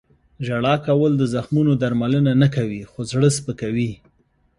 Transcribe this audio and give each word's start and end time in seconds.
•ژړا 0.45 0.75
کول 0.87 1.11
د 1.17 1.23
زخمونو 1.33 1.71
درملنه 1.81 2.31
نه 2.41 2.47
کوي، 2.55 2.81
خو 2.91 2.99
زړه 3.11 3.29
سپکوي. 3.37 3.91